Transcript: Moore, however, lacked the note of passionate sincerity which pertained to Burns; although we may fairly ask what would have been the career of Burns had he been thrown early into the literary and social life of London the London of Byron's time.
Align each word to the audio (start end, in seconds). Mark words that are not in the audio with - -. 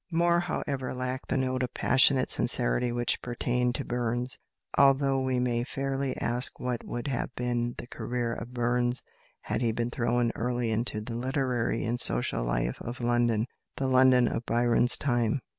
Moore, 0.11 0.39
however, 0.39 0.95
lacked 0.95 1.29
the 1.29 1.37
note 1.37 1.61
of 1.61 1.75
passionate 1.75 2.31
sincerity 2.31 2.91
which 2.91 3.21
pertained 3.21 3.75
to 3.75 3.85
Burns; 3.85 4.39
although 4.75 5.21
we 5.21 5.37
may 5.37 5.63
fairly 5.63 6.17
ask 6.17 6.59
what 6.59 6.83
would 6.83 7.05
have 7.09 7.35
been 7.35 7.75
the 7.77 7.85
career 7.85 8.33
of 8.33 8.51
Burns 8.51 9.03
had 9.41 9.61
he 9.61 9.71
been 9.71 9.91
thrown 9.91 10.31
early 10.33 10.71
into 10.71 11.01
the 11.01 11.13
literary 11.13 11.85
and 11.85 11.99
social 11.99 12.43
life 12.43 12.81
of 12.81 12.99
London 12.99 13.45
the 13.75 13.85
London 13.85 14.27
of 14.27 14.43
Byron's 14.47 14.97
time. 14.97 15.39